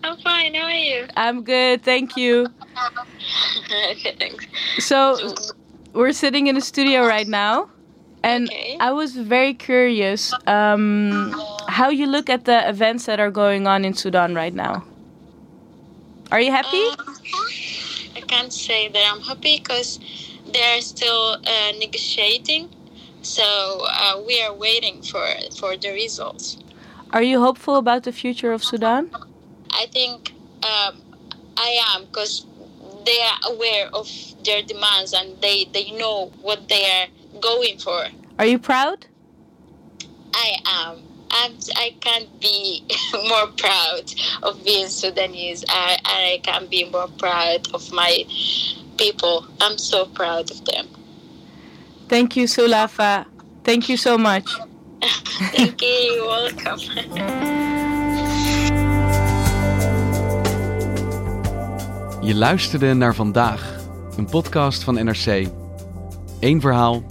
I'm 0.03 0.19
fine. 0.19 0.55
How 0.55 0.65
are 0.65 0.73
you? 0.73 1.07
I'm 1.17 1.45
good, 1.45 1.85
thank 1.85 2.17
you. 2.17 2.49
okay, 3.93 4.17
thanks. 4.19 4.45
So, 4.81 5.37
we're 5.93 6.11
sitting 6.11 6.49
in 6.49 6.57
the 6.57 6.61
studio 6.61 7.07
right 7.07 7.29
now, 7.29 7.71
and 8.25 8.51
Okay. 8.51 8.77
I 8.81 8.91
was 8.91 9.15
very 9.15 9.55
curious 9.55 10.35
um, 10.49 11.31
how 11.69 11.91
you 11.91 12.07
look 12.07 12.29
at 12.29 12.45
the 12.45 12.69
events 12.69 13.07
that 13.07 13.21
are 13.21 13.31
going 13.31 13.69
on 13.69 13.85
in 13.85 13.95
Sudan 13.95 14.35
right 14.35 14.53
now. 14.53 14.83
Are 16.33 16.41
you 16.41 16.51
happy? 16.51 16.83
Um, 16.99 17.15
I 18.17 18.21
can't 18.27 18.53
say 18.53 18.89
that 18.89 19.13
I'm 19.15 19.21
happy 19.21 19.59
because 19.59 20.01
they're 20.53 20.81
still 20.81 21.39
uh, 21.39 21.73
negotiating. 21.79 22.76
So 23.27 23.87
uh, 23.91 24.23
we 24.25 24.41
are 24.43 24.55
waiting 24.55 25.03
for 25.03 25.27
for 25.59 25.77
the 25.77 25.91
results. 25.91 26.59
Are 27.11 27.23
you 27.23 27.41
hopeful 27.41 27.77
about 27.77 28.05
the 28.05 28.13
future 28.13 28.53
of 28.53 28.63
Sudan? 28.63 29.11
I 29.71 29.87
think 29.87 30.33
um, 30.63 31.03
I 31.57 31.79
am 31.95 32.07
because 32.07 32.47
they 33.05 33.21
are 33.21 33.53
aware 33.53 33.89
of 33.93 34.09
their 34.45 34.63
demands 34.63 35.13
and 35.13 35.41
they, 35.41 35.67
they 35.73 35.91
know 35.93 36.33
what 36.43 36.69
they 36.69 36.85
are 36.85 37.07
going 37.41 37.79
for. 37.79 38.07
Are 38.39 38.47
you 38.47 38.59
proud? 38.59 39.07
I 40.35 40.57
am. 40.67 41.03
I'm, 41.31 41.53
I 41.77 41.95
can't 42.01 42.41
be 42.41 42.85
more 43.29 43.49
proud 43.57 44.15
of 44.43 44.65
being 44.65 44.89
Sudanese. 44.89 45.65
I, 45.69 45.99
I 46.05 46.41
can't 46.43 46.71
be 46.71 46.89
more 46.91 47.09
proud 47.19 47.69
of 47.75 47.93
my 47.93 48.25
people. 48.97 49.47
I'm 49.61 49.79
so 49.79 50.07
proud 50.07 50.51
of 50.51 50.65
them. 50.65 50.89
Thank 52.07 52.33
you, 52.37 52.47
Sulafa. 52.47 53.25
Thank 53.63 53.89
you 53.89 53.97
so 53.97 54.17
much. 54.17 54.45
Thank 55.55 55.81
you. 55.81 55.89
You're 55.89 56.27
welcome. 56.27 56.81
Je 62.27 62.35
luisterde 62.35 62.95
naar 62.95 63.15
vandaag, 63.15 63.75
een 64.17 64.27
podcast 64.27 64.83
van 64.85 64.95
NRC. 64.95 65.49
Eén 66.41 66.61
verhaal, 66.61 67.05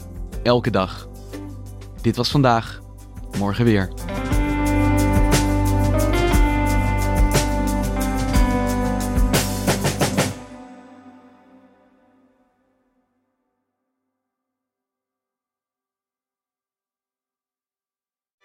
elke 0.44 0.70
dag. 0.70 1.08
Dit 2.02 2.16
was 2.16 2.30
vandaag, 2.30 2.82
morgen 3.38 3.66
weer. 3.66 3.90